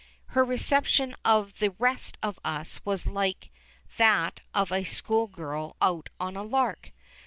[0.29, 3.51] Her reception of the rest of us was like
[3.97, 6.91] that of a school girl out on a lark.